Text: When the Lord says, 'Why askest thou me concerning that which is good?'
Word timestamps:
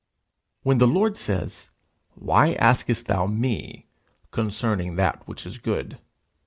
When 0.63 0.79
the 0.79 0.87
Lord 0.87 1.15
says, 1.15 1.69
'Why 2.15 2.53
askest 2.53 3.05
thou 3.05 3.27
me 3.27 3.85
concerning 4.31 4.95
that 4.95 5.21
which 5.27 5.45
is 5.45 5.59
good?' 5.59 5.99